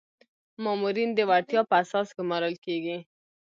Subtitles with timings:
[0.63, 2.97] مامورین د وړتیا په اساس ګمارل کیږي